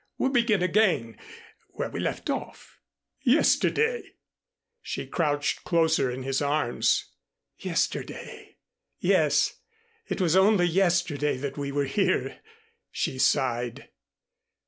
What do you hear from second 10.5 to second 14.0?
yesterday that we were here," she sighed.